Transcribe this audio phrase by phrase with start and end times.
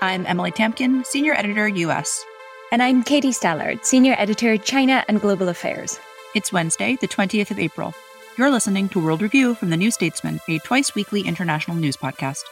[0.00, 2.24] I'm Emily Tamkin, Senior Editor, US.
[2.72, 6.00] And I'm Katie Stallard, Senior Editor, China and Global Affairs.
[6.34, 7.94] It's Wednesday, the 20th of April.
[8.36, 12.42] You're listening to World Review from the New Statesman, a twice weekly international news podcast.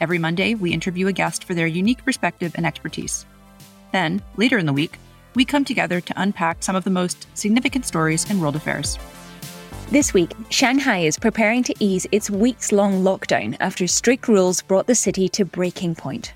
[0.00, 3.26] Every Monday, we interview a guest for their unique perspective and expertise.
[3.92, 4.98] Then, later in the week,
[5.34, 8.98] we come together to unpack some of the most significant stories in world affairs.
[9.90, 14.86] This week, Shanghai is preparing to ease its weeks long lockdown after strict rules brought
[14.86, 16.34] the city to breaking point.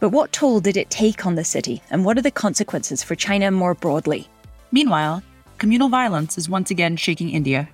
[0.00, 3.16] But what toll did it take on the city, and what are the consequences for
[3.16, 4.28] China more broadly?
[4.70, 5.22] Meanwhile,
[5.58, 7.68] communal violence is once again shaking India.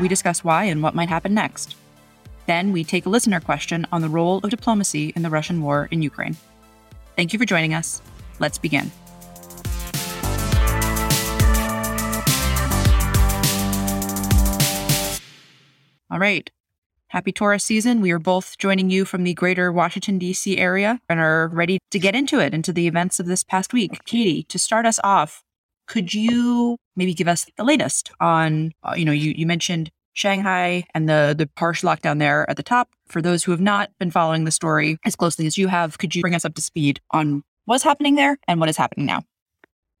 [0.00, 1.76] We discuss why and what might happen next.
[2.46, 5.88] Then we take a listener question on the role of diplomacy in the Russian war
[5.90, 6.36] in Ukraine.
[7.16, 8.00] Thank you for joining us.
[8.38, 8.90] Let's begin.
[16.10, 16.50] All right.
[17.08, 18.00] Happy Taurus season.
[18.00, 20.56] We are both joining you from the greater Washington, D.C.
[20.58, 24.04] area and are ready to get into it, into the events of this past week.
[24.04, 25.42] Katie, to start us off,
[25.86, 30.84] could you maybe give us the latest on, uh, you know, you, you mentioned Shanghai
[30.94, 32.90] and the, the harsh lockdown there at the top.
[33.08, 36.14] For those who have not been following the story as closely as you have, could
[36.14, 39.22] you bring us up to speed on what's happening there and what is happening now?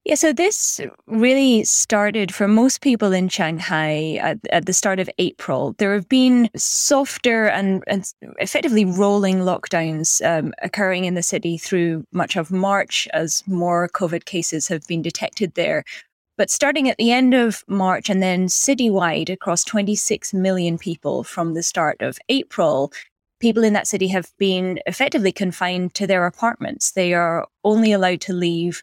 [0.04, 5.10] Yeah, so this really started for most people in Shanghai at, at, the start of
[5.18, 5.74] April.
[5.76, 12.04] There have been softer and, and effectively rolling lockdowns um, occurring in the city through
[12.12, 15.84] much of March as more COVID cases have been detected there.
[16.40, 21.52] But starting at the end of March and then citywide across 26 million people from
[21.52, 22.94] the start of April,
[23.40, 26.92] people in that city have been effectively confined to their apartments.
[26.92, 28.82] They are only allowed to leave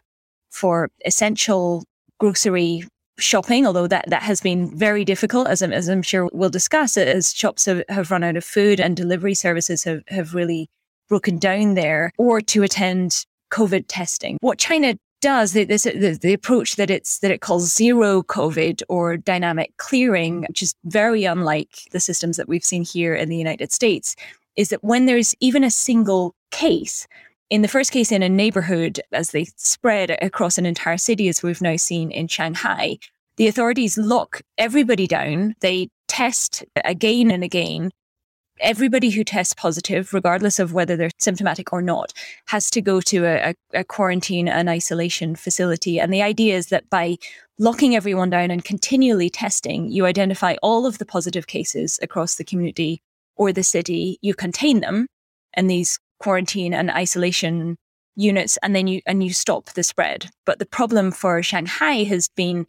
[0.50, 1.82] for essential
[2.20, 2.84] grocery
[3.18, 6.96] shopping, although that, that has been very difficult, as I'm, as I'm sure we'll discuss,
[6.96, 10.70] as shops have, have run out of food and delivery services have, have really
[11.08, 14.38] broken down there, or to attend COVID testing.
[14.42, 18.82] What China does the, this, the, the approach that it's that it calls zero COVID
[18.88, 23.36] or dynamic clearing, which is very unlike the systems that we've seen here in the
[23.36, 24.14] United States,
[24.56, 27.06] is that when there's even a single case,
[27.50, 31.42] in the first case in a neighborhood, as they spread across an entire city, as
[31.42, 32.98] we've now seen in Shanghai,
[33.36, 35.54] the authorities lock everybody down.
[35.60, 37.90] They test again and again.
[38.60, 42.12] Everybody who tests positive, regardless of whether they're symptomatic or not,
[42.46, 46.00] has to go to a, a, quarantine and isolation facility.
[46.00, 47.16] And the idea is that by
[47.58, 52.44] locking everyone down and continually testing, you identify all of the positive cases across the
[52.44, 53.00] community
[53.36, 55.06] or the city, you contain them,
[55.56, 57.76] in these quarantine and isolation
[58.16, 62.28] units and then you and you stop the spread but the problem for shanghai has
[62.34, 62.66] been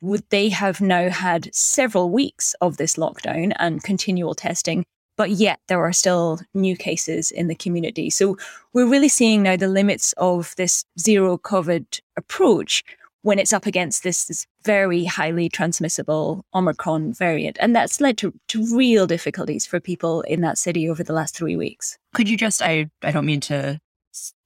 [0.00, 4.84] would they have now had several weeks of this lockdown and continual testing
[5.16, 8.36] but yet there are still new cases in the community so
[8.72, 12.84] we're really seeing now the limits of this zero covid approach
[13.24, 17.56] when it's up against this, this very highly transmissible Omicron variant.
[17.58, 21.34] And that's led to, to real difficulties for people in that city over the last
[21.34, 21.98] three weeks.
[22.12, 23.80] Could you just, I, I don't mean to,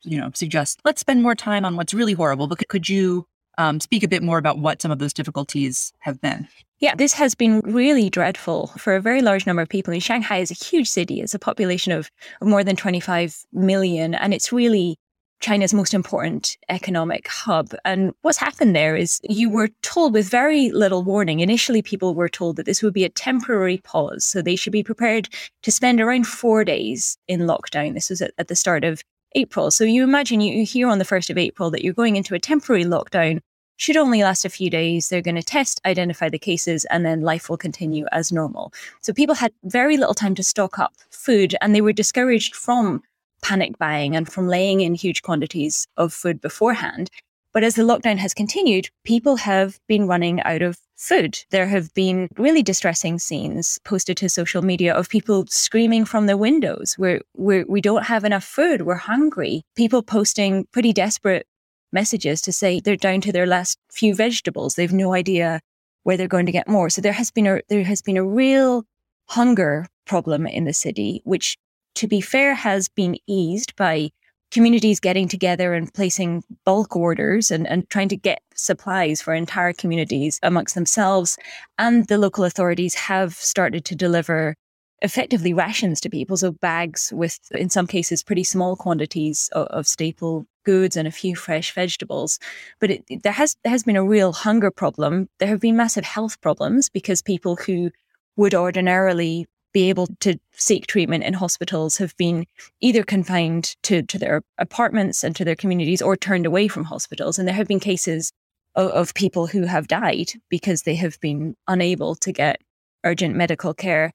[0.05, 3.26] you know, suggest let's spend more time on what's really horrible, but could you
[3.58, 6.49] um, speak a bit more about what some of those difficulties have been?
[6.81, 9.93] Yeah, this has been really dreadful for a very large number of people.
[9.93, 11.20] And Shanghai is a huge city.
[11.20, 12.08] It's a population of,
[12.40, 14.14] more than 25 million.
[14.14, 14.96] And it's really
[15.40, 17.75] China's most important economic hub.
[17.84, 21.40] And what's happened there is you were told with very little warning.
[21.40, 24.25] Initially, people were told that this would be a temporary pause.
[24.25, 25.28] So they should be prepared
[25.62, 27.94] to spend around four days in lockdown.
[27.94, 29.02] This was at, at the start of
[29.34, 29.70] April.
[29.70, 32.34] So you imagine you, you hear on the 1st of April that you're going into
[32.34, 33.40] a temporary lockdown
[33.78, 35.08] should only last a few days.
[35.08, 38.72] They're going to test, identify the cases, and then life will continue as normal.
[39.00, 43.02] So people had very little time to stock up food and they were discouraged from
[43.40, 47.08] panic buying and from laying in huge quantities of food beforehand.
[47.54, 51.38] But as the lockdown has continued, people have been running out of food.
[51.50, 56.36] There have been really distressing scenes posted to social media of people screaming from their
[56.36, 59.62] windows, where we're, we don't have enough food, we're hungry.
[59.76, 61.46] People posting pretty desperate
[61.93, 64.75] messages to say they're down to their last few vegetables.
[64.75, 65.61] They've no idea
[66.02, 66.90] where they're going to get more.
[66.90, 68.85] So there has been a there has been a real
[69.26, 71.56] hunger problem in the city, which
[71.99, 74.11] to be fair, has been eased by
[74.50, 79.73] communities getting together and placing bulk orders and, and trying to get supplies for entire
[79.73, 81.37] communities amongst themselves.
[81.79, 84.55] And the local authorities have started to deliver
[85.02, 86.36] effectively rations to people.
[86.36, 91.12] So bags with, in some cases, pretty small quantities of, of staple goods and a
[91.12, 92.38] few fresh vegetables.
[92.80, 95.28] But it, there has there has been a real hunger problem.
[95.38, 97.90] There have been massive health problems because people who
[98.36, 102.46] would ordinarily be able to seek treatment in hospitals have been
[102.80, 107.38] either confined to, to their apartments and to their communities or turned away from hospitals.
[107.38, 108.32] And there have been cases
[108.74, 112.60] of, of people who have died because they have been unable to get
[113.04, 114.12] urgent medical care.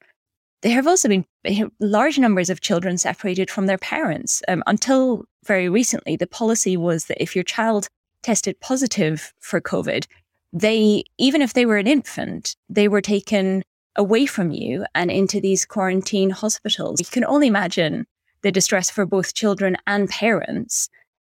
[0.64, 1.26] There have also been
[1.82, 4.42] large numbers of children separated from their parents.
[4.48, 7.90] Um, until very recently, the policy was that if your child
[8.22, 10.08] tested positive for COVID,
[10.54, 13.64] they, even if they were an infant, they were taken
[13.98, 17.02] away from you and into these quarantine hospitals.
[17.02, 18.08] You can only imagine
[18.42, 20.90] the distress for both children and parents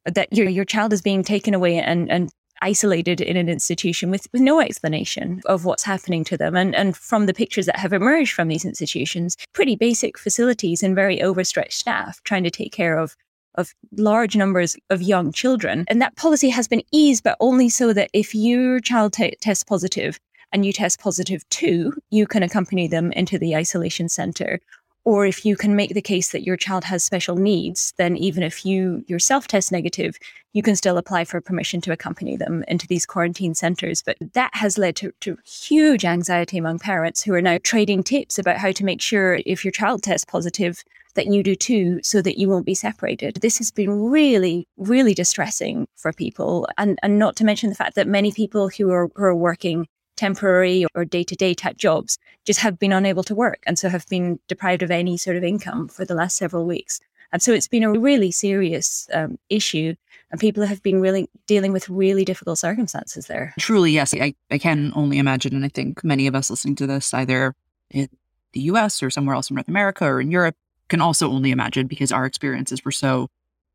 [0.06, 2.30] that your your child is being taken away and, and
[2.62, 6.56] isolated in an institution with, with no explanation of what's happening to them.
[6.56, 10.96] And, and from the pictures that have emerged from these institutions, pretty basic facilities and
[10.96, 13.16] very overstretched staff trying to take care of
[13.58, 15.86] of large numbers of young children.
[15.88, 19.64] And that policy has been eased, but only so that if your child t- tests
[19.64, 20.20] positive,
[20.52, 24.60] and you test positive too, you can accompany them into the isolation center.
[25.06, 28.42] Or if you can make the case that your child has special needs, then even
[28.42, 30.18] if you yourself test negative,
[30.54, 34.02] you can still apply for permission to accompany them into these quarantine centers.
[34.02, 38.40] But that has led to, to huge anxiety among parents who are now trading tips
[38.40, 42.22] about how to make sure if your child tests positive, that you do too, so
[42.22, 43.36] that you won't be separated.
[43.36, 46.68] This has been really, really distressing for people.
[46.78, 49.88] And, and not to mention the fact that many people who are, who are working
[50.16, 53.90] temporary or day to day type jobs just have been unable to work and so
[53.90, 57.00] have been deprived of any sort of income for the last several weeks.
[57.32, 59.96] And so it's been a really serious um, issue,
[60.32, 63.54] and people have been really dealing with really difficult circumstances there.
[63.60, 64.14] Truly, yes.
[64.14, 65.54] I, I can only imagine.
[65.54, 67.54] And I think many of us listening to this, either
[67.90, 68.10] in
[68.54, 70.56] the US or somewhere else in North America or in Europe,
[70.88, 73.28] can also only imagine because our experiences were so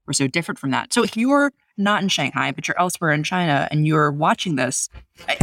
[0.06, 0.92] were so different from that.
[0.92, 4.88] So if you're not in Shanghai, but you're elsewhere in China and you're watching this,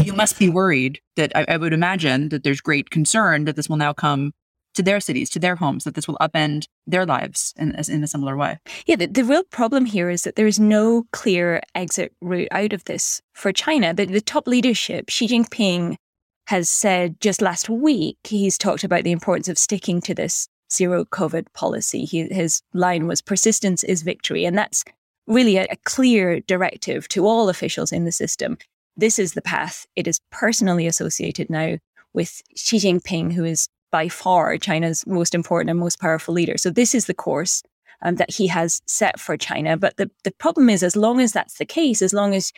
[0.03, 3.67] you must be worried that I, I would imagine that there's great concern that this
[3.67, 4.31] will now come
[4.75, 8.07] to their cities, to their homes, that this will upend their lives in, in a
[8.07, 8.59] similar way.
[8.85, 12.73] Yeah, the, the real problem here is that there is no clear exit route out
[12.73, 13.93] of this for China.
[13.93, 15.95] The, the top leadership, Xi Jinping,
[16.45, 21.05] has said just last week, he's talked about the importance of sticking to this zero
[21.05, 22.05] COVID policy.
[22.05, 24.45] He, his line was persistence is victory.
[24.45, 24.83] And that's
[25.27, 28.57] really a, a clear directive to all officials in the system.
[28.95, 29.85] This is the path.
[29.95, 31.77] It is personally associated now
[32.13, 36.57] with Xi Jinping, who is by far China's most important and most powerful leader.
[36.57, 37.63] So this is the course
[38.01, 39.77] um, that he has set for China.
[39.77, 42.51] But the, the problem is, as long as that's the case, as long as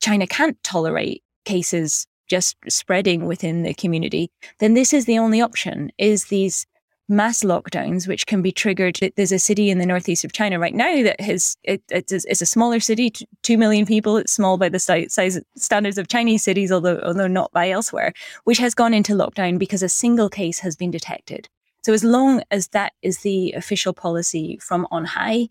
[0.00, 5.92] China can't tolerate cases just spreading within the community, then this is the only option,
[5.98, 6.66] is these
[7.08, 8.98] mass lockdowns, which can be triggered.
[9.16, 12.42] There's a city in the northeast of China right now that has it, it's, it's
[12.42, 14.16] a smaller city, two million people.
[14.16, 18.12] It's small by the size standards of Chinese cities, although although not by elsewhere,
[18.44, 21.48] which has gone into lockdown because a single case has been detected.
[21.82, 25.48] So as long as that is the official policy from on high,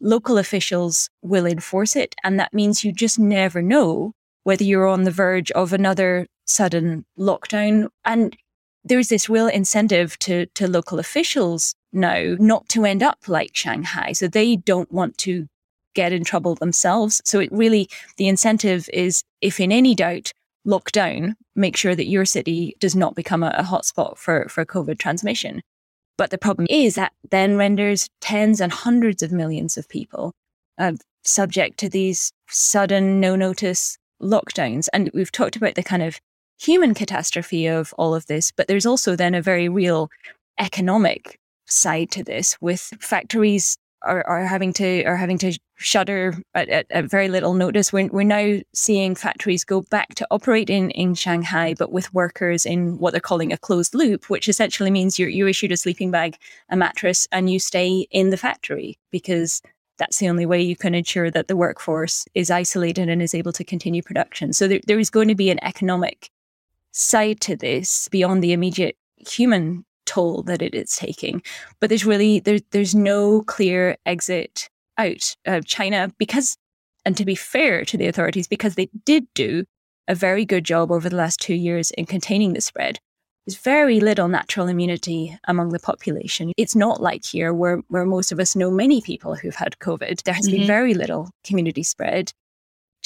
[0.00, 5.04] local officials will enforce it, and that means you just never know whether you're on
[5.04, 7.88] the verge of another sudden lockdown.
[8.04, 8.36] And
[8.88, 14.12] there's this real incentive to, to local officials now not to end up like Shanghai.
[14.12, 15.46] So they don't want to
[15.94, 17.20] get in trouble themselves.
[17.24, 20.32] So it really, the incentive is if in any doubt,
[20.64, 24.64] lock down, make sure that your city does not become a, a hotspot for, for
[24.64, 25.62] COVID transmission.
[26.16, 30.34] But the problem is that then renders tens and hundreds of millions of people
[30.76, 30.92] uh,
[31.24, 34.88] subject to these sudden, no notice lockdowns.
[34.92, 36.20] And we've talked about the kind of
[36.58, 40.10] human catastrophe of all of this, but there's also then a very real
[40.58, 46.68] economic side to this with factories are, are having to are having to shutter at,
[46.68, 47.92] at, at, very little notice.
[47.92, 52.66] We're, we're now seeing factories go back to operate in, in Shanghai, but with workers
[52.66, 56.10] in what they're calling a closed loop, which essentially means you're, you're issued a sleeping
[56.10, 56.36] bag,
[56.68, 59.62] a mattress, and you stay in the factory because
[59.98, 63.52] that's the only way you can ensure that the workforce is isolated and is able
[63.52, 64.52] to continue production.
[64.52, 66.30] So there, there is going to be an economic
[66.92, 71.42] side to this beyond the immediate human toll that it is taking.
[71.80, 76.56] But there's really there, there's no clear exit out of China because,
[77.04, 79.64] and to be fair to the authorities, because they did do
[80.08, 82.98] a very good job over the last two years in containing the spread.
[83.46, 86.52] There's very little natural immunity among the population.
[86.56, 90.22] It's not like here where, where most of us know many people who've had COVID.
[90.22, 90.58] There has mm-hmm.
[90.58, 92.32] been very little community spread.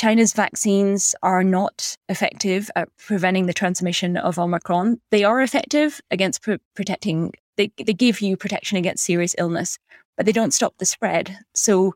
[0.02, 5.00] China's vaccines are not effective at preventing the transmission of Omicron.
[5.12, 9.78] They are effective against pr- protecting, they, they give you protection against serious illness,
[10.16, 11.38] but they don't stop the spread.
[11.54, 11.94] So,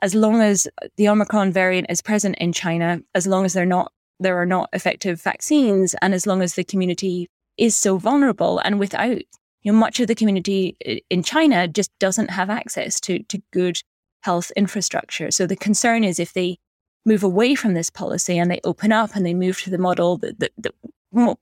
[0.00, 3.90] as long as the Omicron variant is present in China, as long as they're not,
[4.20, 7.28] there are not effective vaccines, and as long as the community
[7.58, 9.18] is so vulnerable and without,
[9.62, 10.76] you know, much of the community
[11.10, 13.82] in China just doesn't have access to, to good
[14.20, 15.32] health infrastructure.
[15.32, 16.58] So the concern is if they
[17.04, 20.18] move away from this policy and they open up and they move to the model
[20.18, 20.74] that, that, that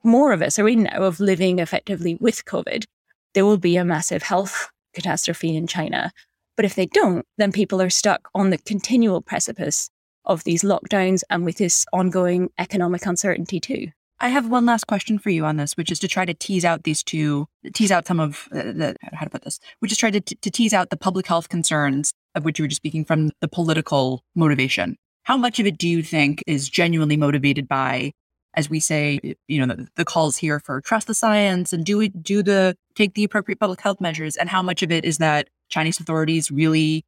[0.03, 2.85] more of us are in now of living effectively with COVID,
[3.33, 6.11] there will be a massive health catastrophe in China.
[6.55, 9.89] But if they don't, then people are stuck on the continual precipice
[10.25, 13.87] of these lockdowns and with this ongoing economic uncertainty too.
[14.21, 16.65] I have one last question for you on this, which is to try to tease
[16.65, 19.97] out these two, tease out some of uh, the, how to put this, which is
[19.97, 23.05] try to, to tease out the public health concerns of which you were just speaking
[23.05, 24.97] from the political motivation.
[25.23, 28.13] How much of it do you think is genuinely motivated by,
[28.55, 32.01] as we say, you know, the, the calls here for trust the science and do
[32.01, 34.35] it, do the, take the appropriate public health measures?
[34.35, 37.05] And how much of it is that Chinese authorities really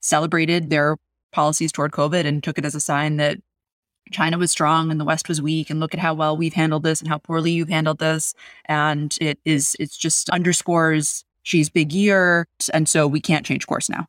[0.00, 0.96] celebrated their
[1.32, 3.38] policies toward COVID and took it as a sign that
[4.12, 6.82] China was strong and the West was weak, and look at how well we've handled
[6.82, 8.34] this and how poorly you've handled this.
[8.66, 12.46] And it is, it's just underscores Xi's big year.
[12.72, 14.06] And so we can't change course now.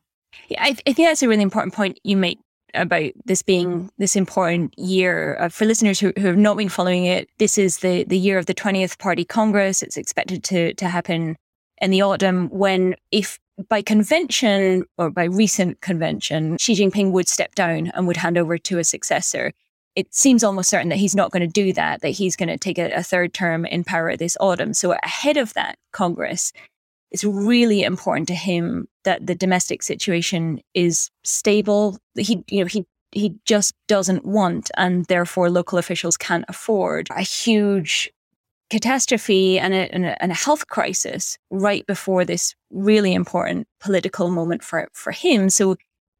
[0.48, 2.38] Yeah, I, I think that's a really important point you make
[2.76, 5.36] about this being this important year.
[5.40, 8.38] Uh, for listeners who, who have not been following it, this is the, the year
[8.38, 9.82] of the 20th Party Congress.
[9.82, 11.36] It's expected to, to happen
[11.78, 17.54] in the autumn when, if by convention or by recent convention, Xi Jinping would step
[17.54, 19.52] down and would hand over to a successor.
[19.94, 22.58] It seems almost certain that he's not going to do that, that he's going to
[22.58, 24.74] take a, a third term in power this autumn.
[24.74, 26.52] So ahead of that Congress,
[27.10, 31.98] it's really important to him that the domestic situation is stable.
[32.16, 37.22] He, you know, he he just doesn't want, and therefore local officials can't afford a
[37.22, 38.10] huge
[38.68, 44.30] catastrophe and a, and a, and a health crisis right before this really important political
[44.30, 45.48] moment for for him.
[45.50, 45.76] So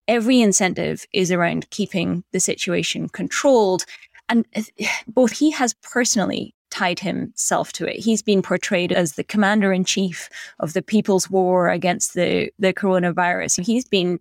[0.09, 3.85] every incentive is around keeping the situation controlled.
[4.29, 4.47] And
[5.07, 7.99] both he has personally tied himself to it.
[7.99, 10.29] He's been portrayed as the commander in chief
[10.61, 13.65] of the people's war against the, the coronavirus.
[13.65, 14.19] He's been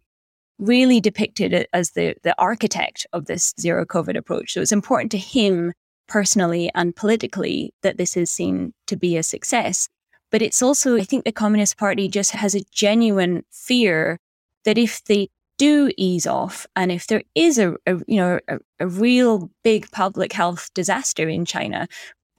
[0.60, 4.54] really depicted as the, the architect of this zero COVID approach.
[4.54, 5.74] So it's important to him
[6.08, 9.90] personally and politically that this is seen to be a success.
[10.32, 14.20] But it's also, I think the Communist Party just has a genuine fear
[14.66, 18.60] that if they do ease off and if there is a, a you know a,
[18.80, 21.88] a, real big public health disaster in China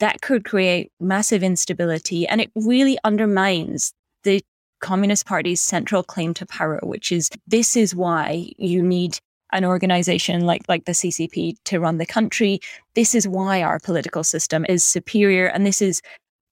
[0.00, 3.92] that could create massive instability and it really undermines
[4.24, 4.42] the
[4.80, 9.18] Communist Party's central claim to power, which is this is why you need
[9.52, 12.60] an organization like, like the CCP to run the country.
[12.94, 15.46] This is why our political system is superior.
[15.46, 16.02] And this is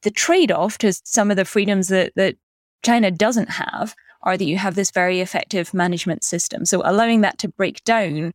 [0.03, 2.37] the trade off to some of the freedoms that, that
[2.85, 6.65] China doesn't have are that you have this very effective management system.
[6.65, 8.33] So allowing that to break down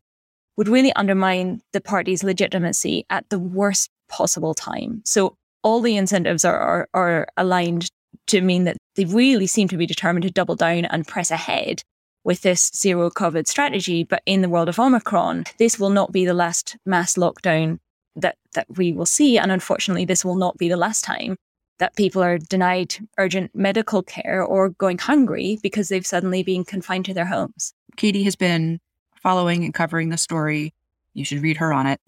[0.56, 5.02] would really undermine the party's legitimacy at the worst possible time.
[5.06, 7.90] So all the incentives are, are, are aligned
[8.28, 11.82] to mean that they really seem to be determined to double down and press ahead
[12.24, 14.04] with this zero COVID strategy.
[14.04, 17.80] But in the world of Omicron, this will not be the last mass lockdown
[18.16, 21.38] that that we will see, and unfortunately, this will not be the last time
[21.78, 27.06] that people are denied urgent medical care or going hungry because they've suddenly been confined
[27.06, 27.74] to their homes.
[27.96, 28.80] Katie has been
[29.22, 30.74] following and covering the story.
[31.14, 32.00] You should read her on it.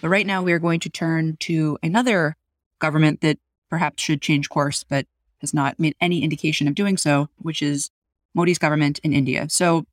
[0.00, 2.36] But right now, we are going to turn to another
[2.78, 3.38] government that
[3.68, 5.06] perhaps should change course, but
[5.40, 7.90] has not made any indication of doing so, which is
[8.34, 9.46] Modi's government in India.
[9.48, 9.84] So,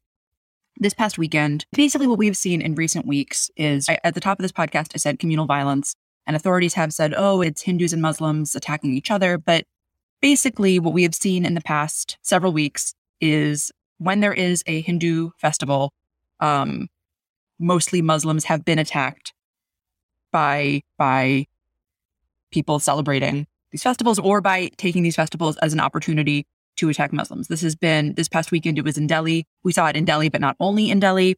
[0.79, 4.37] this past weekend, basically what we've seen in recent weeks is I, at the top
[4.37, 5.95] of this podcast, I said communal violence,
[6.27, 9.37] and authorities have said, oh, it's Hindus and Muslims attacking each other.
[9.39, 9.63] But
[10.21, 14.81] basically, what we have seen in the past several weeks is when there is a
[14.81, 15.93] Hindu festival,
[16.39, 16.89] um,
[17.59, 19.33] mostly Muslims have been attacked
[20.31, 21.45] by by
[22.51, 26.45] people celebrating these festivals or by taking these festivals as an opportunity
[26.77, 27.47] to attack Muslims.
[27.47, 28.77] This has been this past weekend.
[28.77, 29.45] It was in Delhi.
[29.63, 31.35] We saw it in Delhi, but not only in Delhi.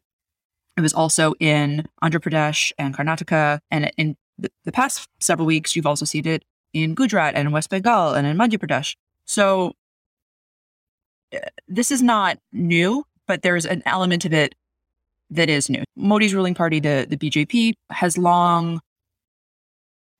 [0.76, 3.60] It was also in Andhra Pradesh and Karnataka.
[3.70, 7.70] And in the, the past several weeks, you've also seen it in Gujarat and West
[7.70, 8.94] Bengal and in Madhya Pradesh.
[9.24, 9.72] So
[11.34, 14.54] uh, this is not new, but there's an element of it
[15.30, 15.82] that is new.
[15.96, 18.80] Modi's ruling party, the, the BJP, has long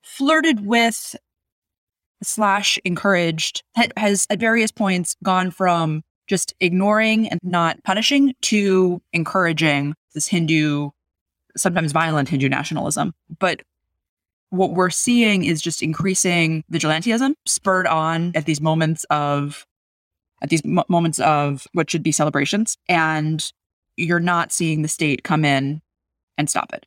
[0.03, 1.17] flirted with
[2.23, 3.63] slash encouraged
[3.97, 10.91] has at various points gone from just ignoring and not punishing to encouraging this Hindu,
[11.57, 13.13] sometimes violent Hindu nationalism.
[13.39, 13.63] But
[14.51, 19.67] what we're seeing is just increasing vigilantism spurred on at these moments of
[20.43, 23.53] at these moments of what should be celebrations and
[24.01, 25.83] you're not seeing the state come in
[26.39, 26.87] and stop it.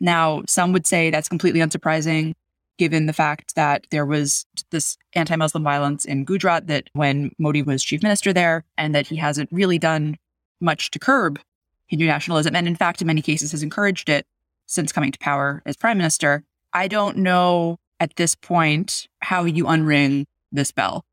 [0.00, 2.34] Now, some would say that's completely unsurprising
[2.78, 7.62] given the fact that there was this anti Muslim violence in Gujarat, that when Modi
[7.62, 10.16] was chief minister there, and that he hasn't really done
[10.60, 11.40] much to curb
[11.86, 14.26] Hindu nationalism, and in fact, in many cases, has encouraged it
[14.66, 16.44] since coming to power as prime minister.
[16.72, 21.04] I don't know at this point how you unring this bell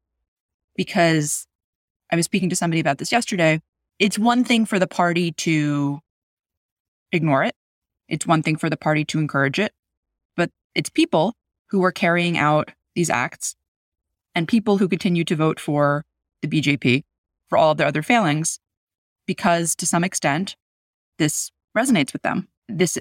[0.75, 1.47] because
[2.11, 3.61] I was speaking to somebody about this yesterday.
[3.99, 5.99] It's one thing for the party to
[7.11, 7.55] ignore it.
[8.09, 9.71] It's one thing for the party to encourage it,
[10.35, 11.35] but it's people
[11.69, 13.55] who are carrying out these acts
[14.35, 16.03] and people who continue to vote for
[16.41, 17.03] the BJP
[17.49, 18.59] for all of their other failings
[19.25, 20.55] because to some extent
[21.17, 22.47] this resonates with them.
[22.67, 22.97] This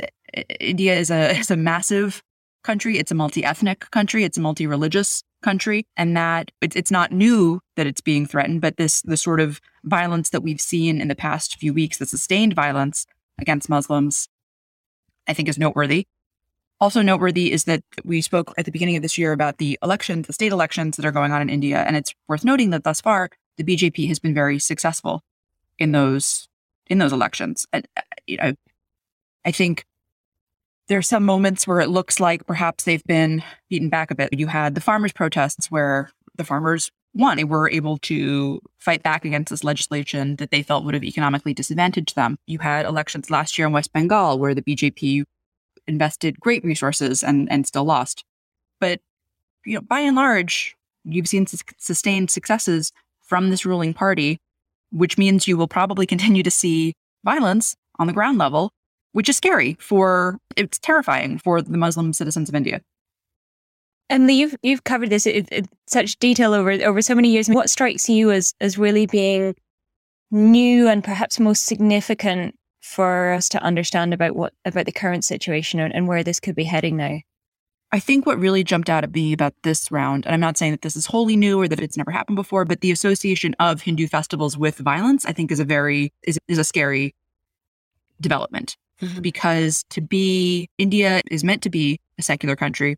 [0.60, 2.22] India is a is a massive
[2.62, 2.98] country.
[2.98, 4.24] It's a multi-ethnic country.
[4.24, 8.60] It's a multi-religious country, and that it's not new that it's being threatened.
[8.60, 12.06] But this the sort of violence that we've seen in the past few weeks, the
[12.06, 13.06] sustained violence
[13.38, 14.28] against Muslims,
[15.26, 16.06] I think is noteworthy.
[16.80, 20.26] Also noteworthy is that we spoke at the beginning of this year about the elections,
[20.26, 21.78] the state elections that are going on in India.
[21.78, 25.22] And it's worth noting that thus far, the BJP has been very successful
[25.78, 26.48] in those
[26.88, 27.66] in those elections.
[27.72, 28.54] And, uh, you know,
[29.44, 29.84] I think
[30.88, 34.30] there are some moments where it looks like perhaps they've been beaten back a bit.
[34.32, 37.36] You had the farmers' protests where the farmers won.
[37.36, 41.54] They were able to fight back against this legislation that they felt would have economically
[41.54, 42.36] disadvantaged them.
[42.46, 45.24] You had elections last year in West Bengal where the BJP
[45.86, 48.24] invested great resources and, and still lost.
[48.80, 49.00] But
[49.64, 51.46] you know, by and large, you've seen
[51.78, 52.92] sustained successes
[53.22, 54.38] from this ruling party,
[54.90, 58.72] which means you will probably continue to see violence on the ground level,
[59.12, 62.80] which is scary for it's terrifying for the Muslim citizens of India.
[64.10, 67.48] And you've you've covered this in, in such detail over over so many years.
[67.48, 69.54] What strikes you as as really being
[70.30, 75.80] new and perhaps most significant for us to understand about what about the current situation
[75.80, 77.18] and, and where this could be heading now?
[77.94, 80.72] I think what really jumped out at me about this round, and I'm not saying
[80.72, 83.82] that this is wholly new or that it's never happened before, but the association of
[83.82, 87.14] Hindu festivals with violence, I think, is a very is, is a scary
[88.20, 89.20] development mm-hmm.
[89.20, 92.96] because to be India is meant to be a secular country.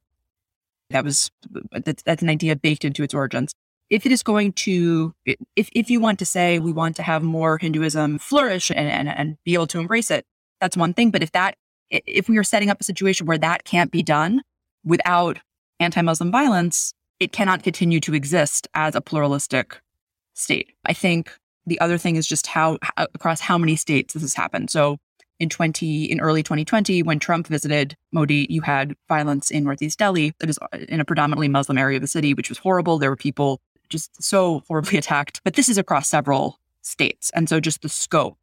[0.90, 1.30] That was
[1.72, 3.54] that's, that's an idea baked into its origins
[3.90, 7.22] if it is going to, if, if you want to say we want to have
[7.22, 10.24] more Hinduism flourish and, and, and be able to embrace it,
[10.60, 11.10] that's one thing.
[11.10, 11.56] But if that,
[11.90, 14.42] if we are setting up a situation where that can't be done
[14.84, 15.38] without
[15.80, 19.80] anti Muslim violence, it cannot continue to exist as a pluralistic
[20.32, 20.72] state.
[20.84, 21.32] I think
[21.66, 24.70] the other thing is just how, how across how many states this has happened.
[24.70, 24.98] So
[25.40, 30.32] in 20 in early 2020 when Trump visited Modi, you had violence in Northeast Delhi.
[30.42, 32.98] It is uh, in a predominantly Muslim area of the city, which was horrible.
[32.98, 35.40] There were people just so horribly attacked.
[35.44, 37.30] But this is across several states.
[37.34, 38.38] And so just the scope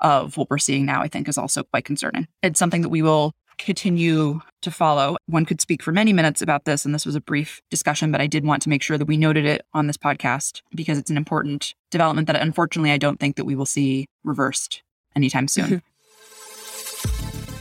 [0.00, 2.26] of what we're seeing now, I think, is also quite concerning.
[2.42, 5.16] It's something that we will continue to follow.
[5.26, 8.20] One could speak for many minutes about this, and this was a brief discussion, but
[8.20, 11.10] I did want to make sure that we noted it on this podcast because it's
[11.10, 14.82] an important development that unfortunately I don't think that we will see reversed
[15.14, 15.82] anytime soon.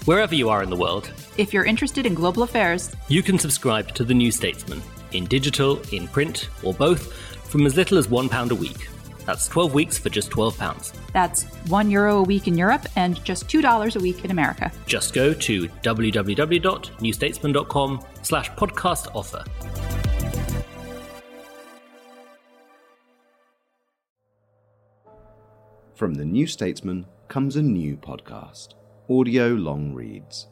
[0.09, 3.93] Wherever you are in the world, If you're interested in global affairs, you can subscribe
[3.93, 8.49] to The New Statesman in digital, in print, or both from as little as £1
[8.49, 8.89] a week.
[9.27, 10.93] That's 12 weeks for just £12.
[11.13, 14.71] that's one euro a week in Europe and just $2 a week in America.
[14.87, 19.43] Just go to www.newstatesman.com slash podcast offer.
[25.93, 28.69] From the New Statesman comes a new podcast,
[29.11, 30.49] Audio Long Reads.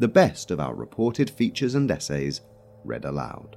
[0.00, 2.40] The best of our reported features and essays
[2.84, 3.56] read aloud.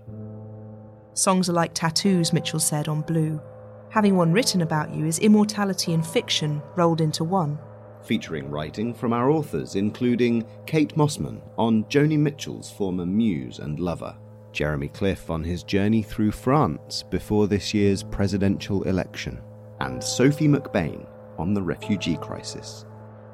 [1.16, 3.42] Songs are like tattoos, Mitchell said on Blue.
[3.90, 7.58] Having one written about you is immortality and fiction rolled into one.
[8.04, 14.16] Featuring writing from our authors, including Kate Mossman on Joni Mitchell's former muse and lover,
[14.52, 19.42] Jeremy Cliffe on his journey through France before this year's presidential election,
[19.80, 21.08] and Sophie McBain
[21.40, 22.86] on the refugee crisis.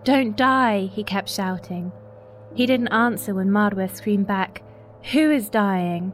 [0.04, 1.92] Don't die, he kept shouting.
[2.56, 4.64] He didn't answer when Mardware screamed back,
[5.12, 6.14] Who is dying?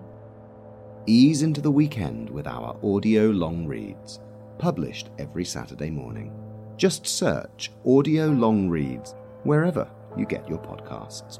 [1.05, 4.19] Ease into the weekend with our audio long reads,
[4.57, 6.33] published every Saturday morning.
[6.77, 11.39] Just search Audio Long Reads wherever you get your podcasts.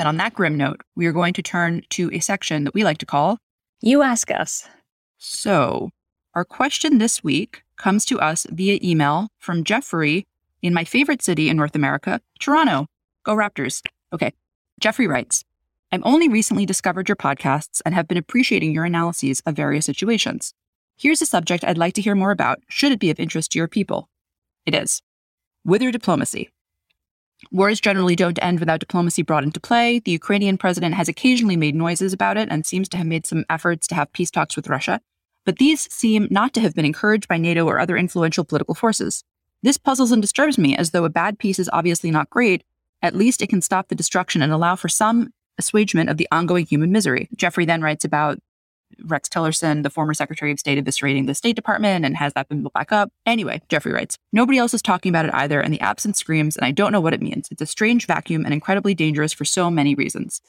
[0.00, 2.84] And on that grim note, we are going to turn to a section that we
[2.84, 3.36] like to call
[3.82, 4.66] You ask us.
[5.18, 5.90] So,
[6.34, 10.26] our question this week comes to us via email from Jeffrey
[10.62, 12.86] in my favorite city in North America, Toronto.
[13.24, 13.82] Go Raptors.
[14.10, 14.32] Okay.
[14.80, 15.44] Jeffrey writes
[15.92, 20.54] I've only recently discovered your podcasts and have been appreciating your analyses of various situations.
[20.96, 23.58] Here's a subject I'd like to hear more about, should it be of interest to
[23.58, 24.08] your people.
[24.66, 25.02] It is
[25.64, 26.50] Whither diplomacy.
[27.50, 29.98] Wars generally don't end without diplomacy brought into play.
[29.98, 33.44] The Ukrainian president has occasionally made noises about it and seems to have made some
[33.50, 35.00] efforts to have peace talks with Russia,
[35.44, 39.24] but these seem not to have been encouraged by NATO or other influential political forces.
[39.62, 42.62] This puzzles and disturbs me as though a bad peace is obviously not great,
[43.02, 46.66] at least it can stop the destruction and allow for some assuagement of the ongoing
[46.66, 47.28] human misery.
[47.36, 48.38] Jeffrey then writes about
[49.04, 52.62] Rex Tillerson, the former Secretary of State, eviscerating the State Department, and has that been
[52.62, 53.12] built back up?
[53.26, 56.64] Anyway, Jeffrey writes Nobody else is talking about it either, and the absence screams, and
[56.64, 57.48] I don't know what it means.
[57.50, 60.40] It's a strange vacuum and incredibly dangerous for so many reasons.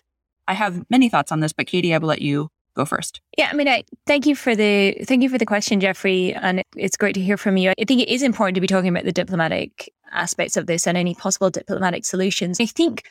[0.48, 3.22] I have many thoughts on this, but Katie, I will let you go first.
[3.38, 6.64] Yeah, I mean, I thank you for the thank you for the question, Jeffrey, and
[6.76, 7.72] it's great to hear from you.
[7.78, 10.98] I think it is important to be talking about the diplomatic aspects of this and
[10.98, 12.60] any possible diplomatic solutions.
[12.60, 13.04] I think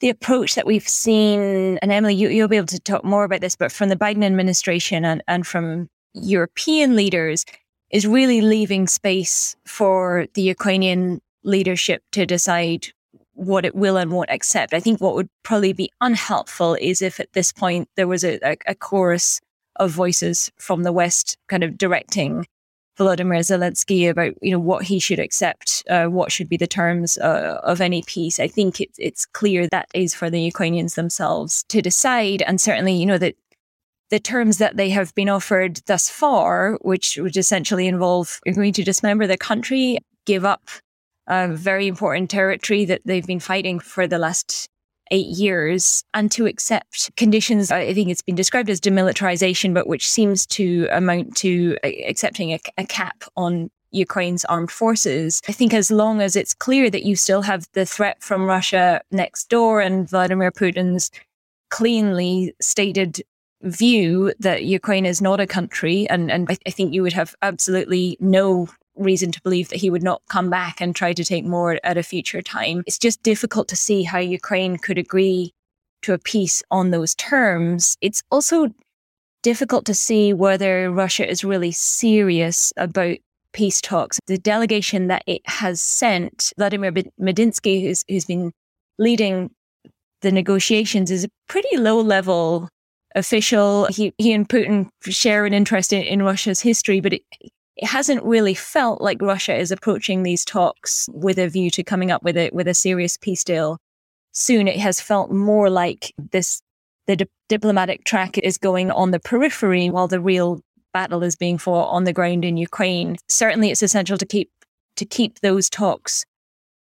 [0.00, 3.40] the approach that we've seen, and Emily, you, you'll be able to talk more about
[3.40, 7.44] this, but from the Biden administration and, and from European leaders,
[7.90, 12.88] is really leaving space for the Ukrainian leadership to decide
[13.32, 14.74] what it will and won't accept.
[14.74, 18.38] I think what would probably be unhelpful is if at this point there was a,
[18.42, 19.40] a, a chorus
[19.76, 22.46] of voices from the West kind of directing
[22.98, 27.16] Volodymyr Zelensky about you know what he should accept, uh, what should be the terms
[27.18, 28.40] uh, of any peace.
[28.40, 32.94] I think it's it's clear that is for the Ukrainians themselves to decide, and certainly
[32.94, 33.36] you know that
[34.10, 38.82] the terms that they have been offered thus far, which would essentially involve agreeing to
[38.82, 40.68] dismember the country, give up
[41.26, 44.68] a very important territory that they've been fighting for the last
[45.10, 47.70] eight years and to accept conditions.
[47.70, 52.60] I think it's been described as demilitarization, but which seems to amount to accepting a,
[52.76, 55.40] a cap on Ukraine's armed forces.
[55.48, 59.00] I think as long as it's clear that you still have the threat from Russia
[59.10, 61.10] next door and Vladimir Putin's
[61.70, 63.22] cleanly stated
[63.62, 67.34] view that Ukraine is not a country, and, and I, I think you would have
[67.42, 68.68] absolutely no
[68.98, 71.98] reason to believe that he would not come back and try to take more at
[71.98, 72.82] a future time.
[72.86, 75.52] It's just difficult to see how Ukraine could agree
[76.02, 77.96] to a peace on those terms.
[78.00, 78.68] It's also
[79.42, 83.18] difficult to see whether Russia is really serious about
[83.52, 84.18] peace talks.
[84.26, 88.52] The delegation that it has sent, Vladimir Medinsky, who's, who's been
[88.98, 89.50] leading
[90.22, 92.68] the negotiations, is a pretty low level
[93.14, 93.86] official.
[93.86, 97.22] He, he and Putin share an interest in, in Russia's history, but it,
[97.78, 102.10] it hasn't really felt like Russia is approaching these talks with a view to coming
[102.10, 103.78] up with a with a serious peace deal
[104.32, 104.66] soon.
[104.66, 106.60] It has felt more like this
[107.06, 110.60] the di- diplomatic track is going on the periphery while the real
[110.92, 113.16] battle is being fought on the ground in Ukraine.
[113.28, 114.50] Certainly, it's essential to keep
[114.96, 116.24] to keep those talks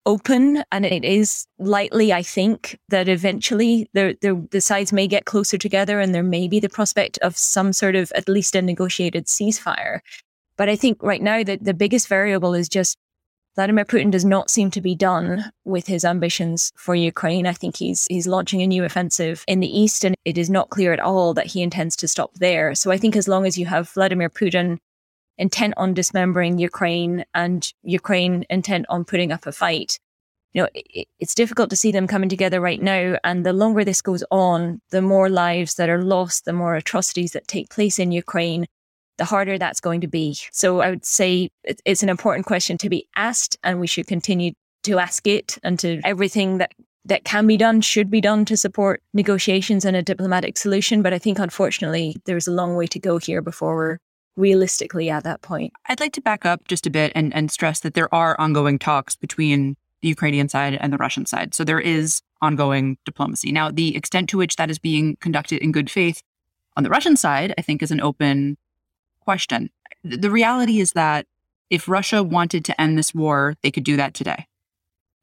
[0.05, 5.23] open, and it is likely, I think, that eventually the, the the sides may get
[5.23, 8.61] closer together, and there may be the prospect of some sort of at least a
[8.61, 10.01] negotiated ceasefire.
[10.61, 12.95] But I think right now that the biggest variable is just
[13.55, 17.47] Vladimir Putin does not seem to be done with his ambitions for Ukraine.
[17.47, 20.69] I think he's he's launching a new offensive in the east, and it is not
[20.69, 22.75] clear at all that he intends to stop there.
[22.75, 24.77] So I think as long as you have Vladimir Putin
[25.39, 29.97] intent on dismembering Ukraine and Ukraine intent on putting up a fight,
[30.53, 33.17] you know, it, it's difficult to see them coming together right now.
[33.23, 37.31] And the longer this goes on, the more lives that are lost, the more atrocities
[37.31, 38.67] that take place in Ukraine,
[39.21, 40.35] the harder that's going to be.
[40.51, 44.53] So I would say it's an important question to be asked, and we should continue
[44.81, 46.73] to ask it and to everything that
[47.05, 51.03] that can be done should be done to support negotiations and a diplomatic solution.
[51.03, 53.97] But I think, unfortunately, there's a long way to go here before we're
[54.37, 55.71] realistically at that point.
[55.87, 58.79] I'd like to back up just a bit and, and stress that there are ongoing
[58.79, 61.53] talks between the Ukrainian side and the Russian side.
[61.53, 63.51] So there is ongoing diplomacy.
[63.51, 66.23] Now, the extent to which that is being conducted in good faith
[66.75, 68.57] on the Russian side, I think, is an open
[69.21, 69.69] question.
[70.03, 71.27] The reality is that
[71.69, 74.47] if Russia wanted to end this war, they could do that today.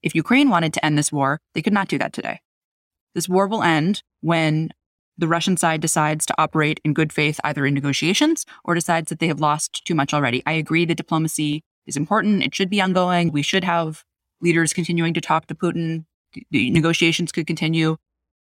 [0.02, 2.40] If Ukraine wanted to end this war, they could not do that today.
[3.14, 4.70] This war will end when
[5.16, 9.18] the Russian side decides to operate in good faith, either in negotiations or decides that
[9.18, 10.42] they have lost too much already.
[10.46, 12.44] I agree that diplomacy is important.
[12.44, 13.32] It should be ongoing.
[13.32, 14.04] We should have
[14.40, 16.04] leaders continuing to talk to Putin.
[16.50, 17.96] The negotiations could continue.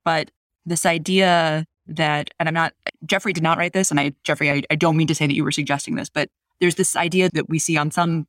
[0.04, 0.32] But
[0.66, 2.74] this idea that, and I'm not,
[3.06, 5.34] Jeffrey did not write this, and I, Jeffrey, I, I don't mean to say that
[5.34, 8.28] you were suggesting this, but there's this idea that we see on some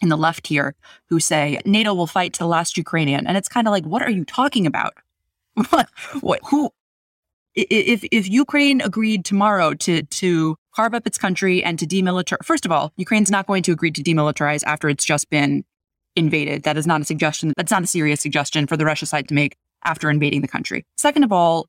[0.00, 0.74] in the left here
[1.08, 4.02] who say NATO will fight to the last Ukrainian, and it's kind of like, what
[4.02, 4.94] are you talking about?
[5.70, 5.88] what,
[6.20, 6.70] what, who?
[7.54, 12.64] If if Ukraine agreed tomorrow to to carve up its country and to demilitarize, first
[12.64, 15.64] of all, Ukraine's not going to agree to demilitarize after it's just been
[16.14, 16.62] invaded.
[16.62, 17.52] That is not a suggestion.
[17.56, 20.84] That's not a serious suggestion for the Russia side to make after invading the country.
[20.96, 21.66] Second of all,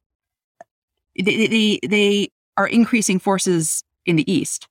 [1.17, 4.67] they, they, they are increasing forces in the east.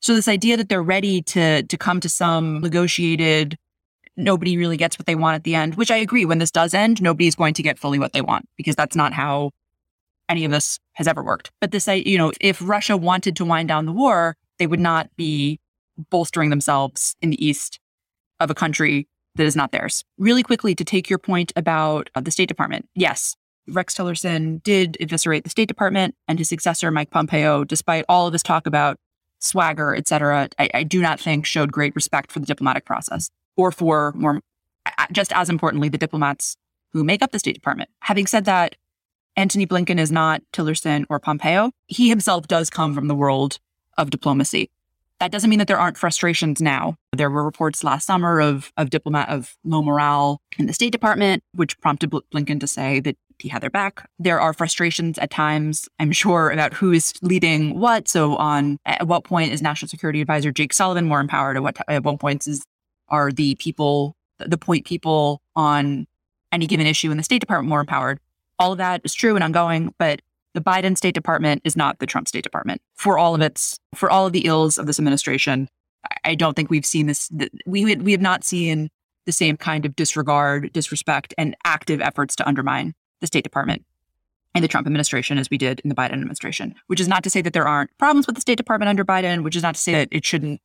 [0.00, 3.58] So this idea that they're ready to to come to some negotiated,
[4.16, 6.24] nobody really gets what they want at the end, which I agree.
[6.24, 9.12] When this does end, nobody's going to get fully what they want because that's not
[9.12, 9.50] how
[10.28, 11.50] any of this has ever worked.
[11.60, 15.08] But this, you know, if Russia wanted to wind down the war, they would not
[15.16, 15.60] be
[16.10, 17.80] bolstering themselves in the east
[18.40, 20.04] of a country that is not theirs.
[20.18, 23.36] Really quickly, to take your point about uh, the State Department, yes,
[23.68, 28.32] Rex Tillerson did eviscerate the State Department and his successor, Mike Pompeo, despite all of
[28.32, 28.98] this talk about
[29.38, 33.30] swagger, et cetera, I, I do not think showed great respect for the diplomatic process
[33.56, 34.40] or for more,
[35.12, 36.56] just as importantly, the diplomats
[36.92, 37.90] who make up the State Department.
[38.00, 38.76] Having said that,
[39.36, 41.70] Antony Blinken is not Tillerson or Pompeo.
[41.86, 43.58] He himself does come from the world
[43.98, 44.70] of diplomacy.
[45.20, 46.96] That doesn't mean that there aren't frustrations now.
[47.14, 51.42] There were reports last summer of, of diplomat of low morale in the State Department,
[51.54, 54.08] which prompted Blinken to say that he had their back.
[54.18, 58.08] There are frustrations at times, I'm sure, about who is leading what.
[58.08, 61.56] So, on at what point is National Security Advisor Jake Sullivan more empowered?
[61.56, 62.64] At what at what points is
[63.08, 66.06] are the people, the point people on
[66.52, 68.18] any given issue in the State Department more empowered?
[68.58, 70.22] All of that is true and ongoing, but
[70.54, 74.10] the Biden State Department is not the Trump State Department for all of its for
[74.10, 75.68] all of the ills of this administration.
[76.24, 77.30] I don't think we've seen this.
[77.66, 78.88] We we have not seen
[79.26, 83.84] the same kind of disregard, disrespect, and active efforts to undermine the State Department
[84.54, 86.74] and the Trump administration as we did in the Biden administration.
[86.86, 89.42] Which is not to say that there aren't problems with the State Department under Biden.
[89.42, 90.60] Which is not to say that it shouldn't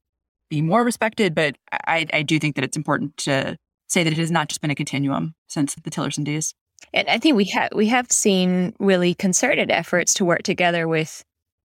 [0.50, 1.36] be more respected.
[1.36, 4.62] But I, I do think that it's important to say that it has not just
[4.62, 6.54] been a continuum since the Tillerson days.
[6.94, 11.24] And I think we have we have seen really concerted efforts to work together with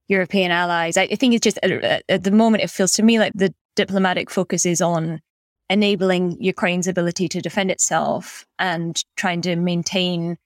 [0.09, 0.97] European allies.
[0.97, 3.55] I, I think it's just at, at the moment it feels to me like the
[3.75, 5.21] diplomatic focus is on
[5.69, 10.37] enabling Ukraine's ability to defend itself and trying to maintain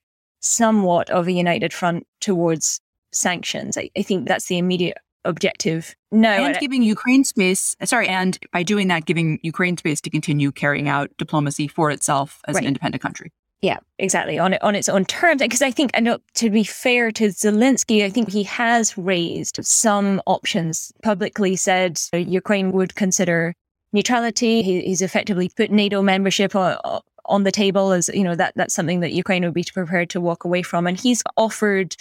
[0.41, 2.81] somewhat of a united front towards
[3.13, 3.77] sanctions.
[3.77, 5.95] I, I think that's the immediate objective.
[6.11, 7.77] No, and giving Ukraine space.
[7.85, 12.41] Sorry, and by doing that, giving Ukraine space to continue carrying out diplomacy for itself
[12.49, 12.65] as right.
[12.65, 13.31] an independent country.
[13.63, 14.39] Yeah, exactly.
[14.39, 15.43] On it on its own terms.
[15.43, 18.97] Because I think, I know uh, to be fair to Zelensky, I think he has
[18.97, 20.93] raised some options.
[21.03, 23.55] Publicly said uh, Ukraine would consider
[23.93, 24.63] neutrality.
[24.63, 28.75] He, he's effectively put NATO membership on, on the table as you know that that's
[28.75, 30.87] something that Ukraine would be prepared to walk away from.
[30.87, 31.97] And he's offered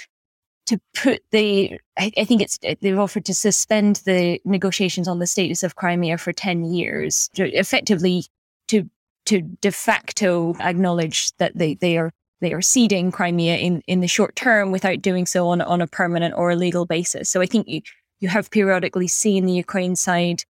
[0.68, 5.20] to put the I, I, think it's eh, they've offered to suspend the negotiations on
[5.20, 8.26] the status of Crimea for ten years, to effectively
[8.68, 8.90] to
[9.26, 14.08] to de facto acknowledge that they, they are they are ceding Crimea in, in the
[14.08, 17.30] short term without doing so on, on a permanent or a legal basis.
[17.30, 17.82] So I think you,
[18.20, 20.44] you have periodically seen the Ukraine side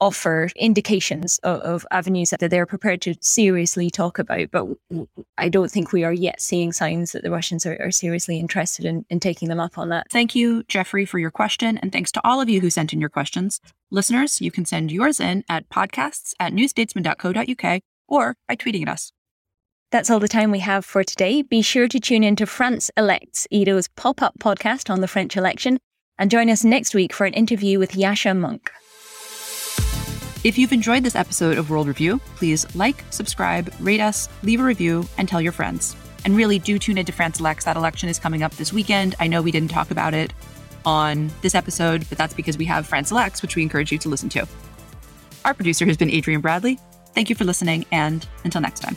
[0.00, 4.50] offer indications of, of, avenues that they're prepared to seriously talk about.
[4.50, 4.66] But
[5.38, 8.84] I don't think we are yet seeing signs that the Russians are, are seriously interested
[8.84, 10.10] in, in taking them up on that.
[10.10, 11.78] Thank you, Jeffrey, for your question.
[11.78, 13.60] And thanks to all of you who sent in your questions.
[13.90, 19.12] Listeners, you can send yours in at podcasts at newstatesman.co.uk or by tweeting at us.
[19.92, 21.42] That's all the time we have for today.
[21.42, 25.36] Be sure to tune in to France Elects, Ido's pop up podcast on the French
[25.36, 25.78] election,
[26.18, 28.68] and join us next week for an interview with Yasha Mounk.
[30.46, 34.62] If you've enjoyed this episode of World Review, please like, subscribe, rate us, leave a
[34.62, 35.96] review, and tell your friends.
[36.24, 37.64] And really do tune into France Elects.
[37.64, 39.16] That election is coming up this weekend.
[39.18, 40.32] I know we didn't talk about it
[40.84, 44.08] on this episode, but that's because we have France Elects, which we encourage you to
[44.08, 44.46] listen to.
[45.44, 46.78] Our producer has been Adrian Bradley.
[47.12, 48.96] Thank you for listening, and until next time.